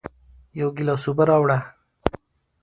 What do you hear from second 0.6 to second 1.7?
گیلاس اوبه راوړه